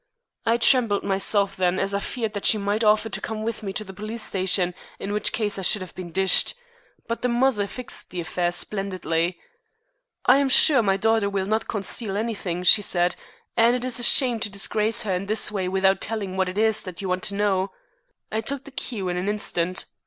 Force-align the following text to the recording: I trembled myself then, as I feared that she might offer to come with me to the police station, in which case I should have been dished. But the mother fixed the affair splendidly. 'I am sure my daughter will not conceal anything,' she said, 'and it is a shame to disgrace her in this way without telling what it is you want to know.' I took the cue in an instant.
I 0.47 0.57
trembled 0.57 1.03
myself 1.03 1.55
then, 1.55 1.77
as 1.77 1.93
I 1.93 1.99
feared 1.99 2.33
that 2.33 2.47
she 2.47 2.57
might 2.57 2.83
offer 2.83 3.07
to 3.07 3.21
come 3.21 3.43
with 3.43 3.61
me 3.61 3.71
to 3.73 3.83
the 3.83 3.93
police 3.93 4.23
station, 4.23 4.73
in 4.97 5.11
which 5.13 5.31
case 5.31 5.59
I 5.59 5.61
should 5.61 5.83
have 5.83 5.93
been 5.93 6.11
dished. 6.11 6.55
But 7.07 7.21
the 7.21 7.29
mother 7.29 7.67
fixed 7.67 8.09
the 8.09 8.19
affair 8.19 8.51
splendidly. 8.51 9.39
'I 10.25 10.37
am 10.37 10.49
sure 10.49 10.81
my 10.81 10.97
daughter 10.97 11.29
will 11.29 11.45
not 11.45 11.67
conceal 11.67 12.17
anything,' 12.17 12.63
she 12.63 12.81
said, 12.81 13.15
'and 13.55 13.75
it 13.75 13.85
is 13.85 13.99
a 13.99 14.03
shame 14.03 14.39
to 14.39 14.49
disgrace 14.49 15.03
her 15.03 15.13
in 15.13 15.27
this 15.27 15.51
way 15.51 15.67
without 15.67 16.01
telling 16.01 16.35
what 16.35 16.49
it 16.49 16.57
is 16.57 16.83
you 16.97 17.07
want 17.07 17.21
to 17.25 17.35
know.' 17.35 17.69
I 18.31 18.41
took 18.41 18.63
the 18.63 18.71
cue 18.71 19.07
in 19.07 19.17
an 19.17 19.29
instant. 19.29 19.85